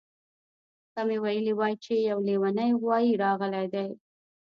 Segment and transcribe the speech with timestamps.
[0.93, 3.87] که مې ویلي وای چې یو لیونی غوایي راغلی دی